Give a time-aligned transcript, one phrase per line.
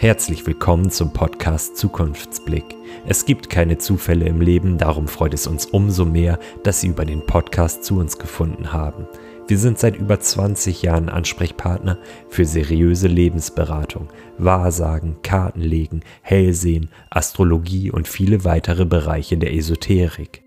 [0.00, 2.76] Herzlich willkommen zum Podcast Zukunftsblick.
[3.08, 7.04] Es gibt keine Zufälle im Leben, darum freut es uns umso mehr, dass Sie über
[7.04, 9.08] den Podcast zu uns gefunden haben.
[9.48, 11.98] Wir sind seit über 20 Jahren Ansprechpartner
[12.28, 14.06] für seriöse Lebensberatung,
[14.38, 20.44] Wahrsagen, Kartenlegen, Hellsehen, Astrologie und viele weitere Bereiche der Esoterik.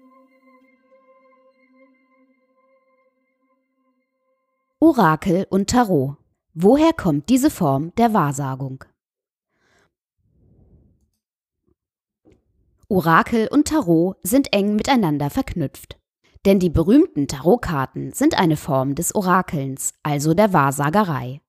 [4.79, 6.15] Orakel und Tarot.
[6.53, 8.85] Woher kommt diese Form der Wahrsagung?
[12.91, 15.97] Orakel und Tarot sind eng miteinander verknüpft.
[16.45, 21.39] Denn die berühmten Tarotkarten sind eine Form des Orakelns, also der Wahrsagerei.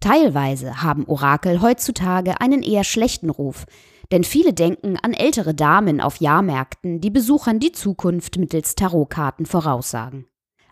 [0.00, 3.66] Teilweise haben Orakel heutzutage einen eher schlechten Ruf,
[4.10, 10.24] denn viele denken an ältere Damen auf Jahrmärkten, die Besuchern die Zukunft mittels Tarotkarten voraussagen.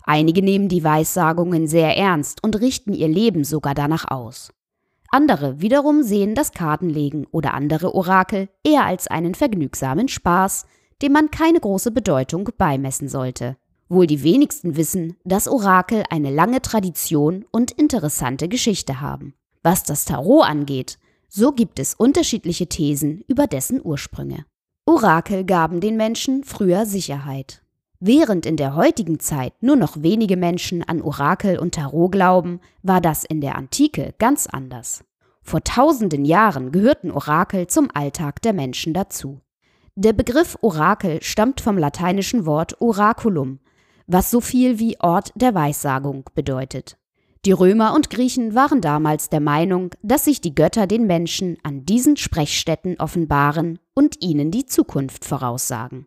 [0.04, 4.54] Einige nehmen die Weissagungen sehr ernst und richten ihr Leben sogar danach aus.
[5.14, 10.66] Andere wiederum sehen das Kartenlegen oder andere Orakel eher als einen vergnügsamen Spaß,
[11.02, 13.57] dem man keine große Bedeutung beimessen sollte.
[13.88, 19.35] Wohl die wenigsten wissen, dass Orakel eine lange Tradition und interessante Geschichte haben.
[19.62, 20.98] Was das Tarot angeht,
[21.29, 24.46] so gibt es unterschiedliche Thesen über dessen Ursprünge.
[24.85, 27.62] Orakel gaben den Menschen früher Sicherheit.
[28.00, 33.01] Während in der heutigen Zeit nur noch wenige Menschen an Orakel und Tarot glauben, war
[33.01, 35.04] das in der Antike ganz anders.
[35.42, 39.40] Vor tausenden Jahren gehörten Orakel zum Alltag der Menschen dazu.
[39.95, 43.60] Der Begriff Orakel stammt vom lateinischen Wort oraculum,
[44.06, 46.96] was so viel wie Ort der Weissagung bedeutet.
[47.45, 51.84] Die Römer und Griechen waren damals der Meinung, dass sich die Götter den Menschen an
[51.84, 56.06] diesen Sprechstätten offenbaren und ihnen die Zukunft voraussagen.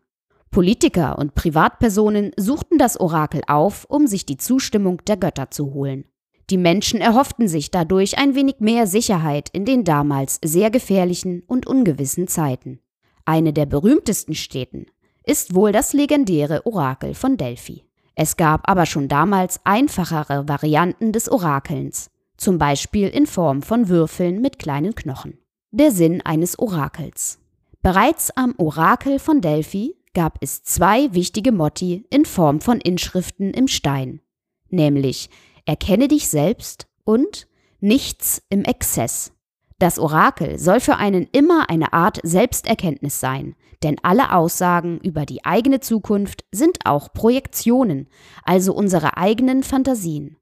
[0.50, 6.04] Politiker und Privatpersonen suchten das Orakel auf, um sich die Zustimmung der Götter zu holen.
[6.50, 11.66] Die Menschen erhofften sich dadurch ein wenig mehr Sicherheit in den damals sehr gefährlichen und
[11.66, 12.80] ungewissen Zeiten.
[13.26, 14.86] Eine der berühmtesten Städten
[15.24, 17.84] ist wohl das legendäre Orakel von Delphi.
[18.14, 24.40] Es gab aber schon damals einfachere Varianten des Orakelns, zum Beispiel in Form von Würfeln
[24.40, 25.36] mit kleinen Knochen.
[25.70, 27.38] Der Sinn eines Orakels.
[27.82, 33.68] Bereits am Orakel von Delphi gab es zwei wichtige Motti in Form von Inschriften im
[33.68, 34.20] Stein,
[34.68, 35.30] nämlich
[35.64, 37.46] Erkenne dich selbst und
[37.78, 39.30] Nichts im Exzess.
[39.78, 45.44] Das Orakel soll für einen immer eine Art Selbsterkenntnis sein, denn alle Aussagen über die
[45.44, 48.08] eigene Zukunft sind auch Projektionen,
[48.42, 50.36] also unsere eigenen Fantasien.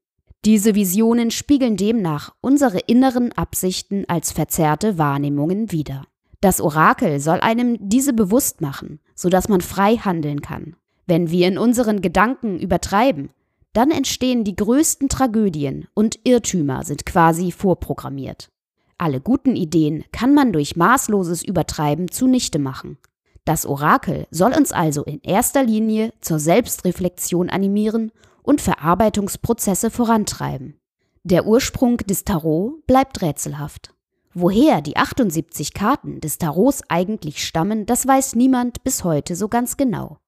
[0.47, 6.06] Diese Visionen spiegeln demnach unsere inneren Absichten als verzerrte Wahrnehmungen wider.
[6.41, 10.76] Das Orakel soll einem diese bewusst machen, sodass man frei handeln kann.
[11.06, 13.30] Wenn wir in unseren Gedanken übertreiben,
[13.72, 18.50] dann entstehen die größten Tragödien und Irrtümer sind quasi vorprogrammiert.
[18.98, 22.97] Alle guten Ideen kann man durch maßloses Übertreiben zunichte machen.
[23.44, 28.10] Das Orakel soll uns also in erster Linie zur Selbstreflexion animieren
[28.42, 30.80] und Verarbeitungsprozesse vorantreiben.
[31.22, 33.92] Der Ursprung des Tarot bleibt rätselhaft.
[34.38, 39.78] Woher die 78 Karten des Tarots eigentlich stammen, das weiß niemand bis heute so ganz
[39.78, 40.19] genau.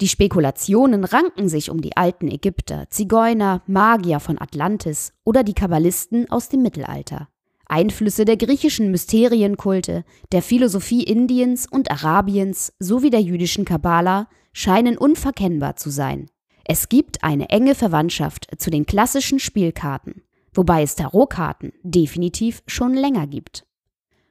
[0.00, 6.30] Die Spekulationen ranken sich um die alten Ägypter, Zigeuner, Magier von Atlantis oder die Kabbalisten
[6.30, 7.26] aus dem Mittelalter.
[7.66, 15.74] Einflüsse der griechischen Mysterienkulte, der Philosophie Indiens und Arabiens sowie der jüdischen Kabbala scheinen unverkennbar
[15.74, 16.30] zu sein.
[16.64, 20.22] Es gibt eine enge Verwandtschaft zu den klassischen Spielkarten
[20.58, 23.64] wobei es Tarotkarten definitiv schon länger gibt.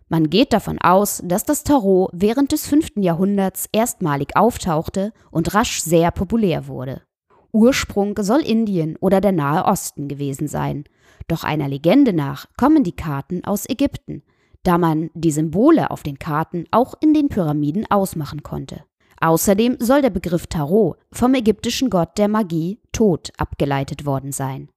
[0.09, 2.97] Man geht davon aus, dass das Tarot während des 5.
[2.97, 7.01] Jahrhunderts erstmalig auftauchte und rasch sehr populär wurde.
[7.53, 10.83] Ursprung soll Indien oder der Nahe Osten gewesen sein,
[11.29, 14.21] doch einer Legende nach kommen die Karten aus Ägypten,
[14.63, 18.83] da man die Symbole auf den Karten auch in den Pyramiden ausmachen konnte.
[19.21, 24.67] Außerdem soll der Begriff Tarot vom ägyptischen Gott der Magie Tod abgeleitet worden sein.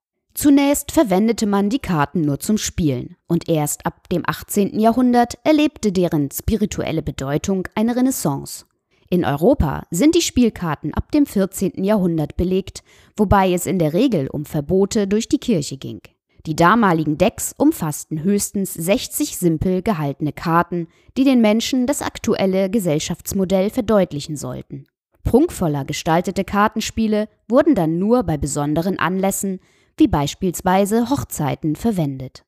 [0.40, 4.80] Zunächst verwendete man die Karten nur zum Spielen und erst ab dem 18.
[4.80, 8.64] Jahrhundert erlebte deren spirituelle Bedeutung eine Renaissance.
[9.10, 11.84] In Europa sind die Spielkarten ab dem 14.
[11.84, 12.82] Jahrhundert belegt,
[13.18, 16.00] wobei es in der Regel um Verbote durch die Kirche ging.
[16.46, 20.88] Die damaligen Decks umfassten höchstens 60 simpel gehaltene Karten,
[21.18, 24.86] die den Menschen das aktuelle Gesellschaftsmodell verdeutlichen sollten.
[25.22, 29.60] Prunkvoller gestaltete Kartenspiele wurden dann nur bei besonderen Anlässen
[29.96, 32.44] wie beispielsweise Hochzeiten, verwendet.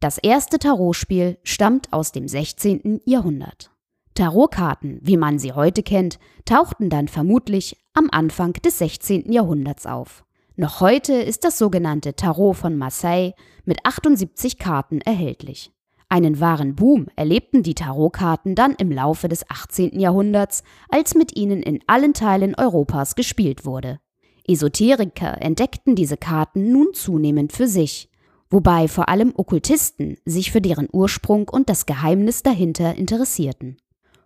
[0.00, 3.00] Das erste Tarotspiel stammt aus dem 16.
[3.04, 3.70] Jahrhundert.
[4.14, 9.30] Tarotkarten, wie man sie heute kennt, tauchten dann vermutlich am Anfang des 16.
[9.32, 10.24] Jahrhunderts auf.
[10.56, 13.32] Noch heute ist das sogenannte Tarot von Marseille
[13.64, 15.72] mit 78 Karten erhältlich.
[16.08, 20.00] Einen wahren Boom erlebten die Tarotkarten dann im Laufe des 18.
[20.00, 24.00] Jahrhunderts, als mit ihnen in allen Teilen Europas gespielt wurde.
[24.46, 28.08] Esoteriker entdeckten diese Karten nun zunehmend für sich,
[28.50, 33.76] wobei vor allem Okkultisten sich für deren Ursprung und das Geheimnis dahinter interessierten.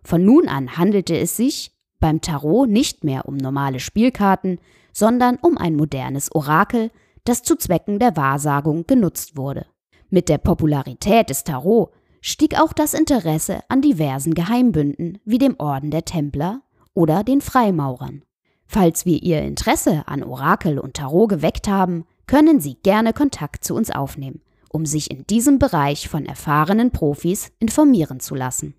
[0.03, 4.59] Von nun an handelte es sich beim Tarot nicht mehr um normale Spielkarten,
[4.93, 6.91] sondern um ein modernes Orakel,
[7.23, 9.65] das zu Zwecken der Wahrsagung genutzt wurde.
[10.09, 11.89] Mit der Popularität des Tarot
[12.21, 16.61] stieg auch das Interesse an diversen Geheimbünden wie dem Orden der Templer
[16.93, 18.23] oder den Freimaurern.
[18.67, 23.75] Falls wir Ihr Interesse an Orakel und Tarot geweckt haben, können Sie gerne Kontakt zu
[23.75, 28.73] uns aufnehmen, um sich in diesem Bereich von erfahrenen Profis informieren zu lassen.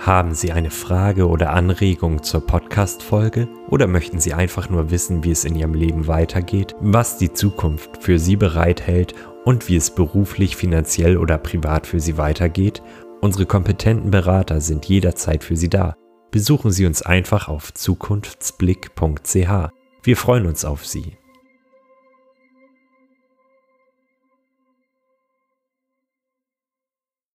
[0.00, 5.30] Haben Sie eine Frage oder Anregung zur Podcast-Folge oder möchten Sie einfach nur wissen, wie
[5.30, 9.14] es in Ihrem Leben weitergeht, was die Zukunft für Sie bereithält
[9.44, 12.82] und wie es beruflich, finanziell oder privat für Sie weitergeht?
[13.22, 15.94] Unsere kompetenten Berater sind jederzeit für Sie da.
[16.30, 19.70] Besuchen Sie uns einfach auf zukunftsblick.ch.
[20.02, 21.19] Wir freuen uns auf Sie.